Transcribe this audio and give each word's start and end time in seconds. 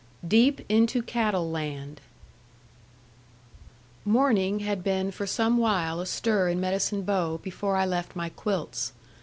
DEEP 0.27 0.65
INTO 0.67 1.03
CATTLE 1.03 1.51
LAND 1.51 2.01
Morning 4.03 4.61
had 4.61 4.83
been 4.83 5.11
for 5.11 5.27
some 5.27 5.59
while 5.59 5.99
astir 5.99 6.47
in 6.49 6.59
Medicine 6.59 7.03
Bow 7.03 7.37
before 7.37 7.75
I 7.75 7.85
left 7.85 8.15
my 8.15 8.29
quilts. 8.29 8.93